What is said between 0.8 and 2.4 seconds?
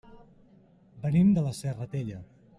Venim de la Serratella.